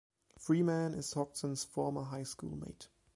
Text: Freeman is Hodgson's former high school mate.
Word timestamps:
Freeman 0.39 0.95
is 0.95 1.13
Hodgson's 1.13 1.63
former 1.63 2.01
high 2.01 2.23
school 2.23 2.55
mate. 2.55 2.87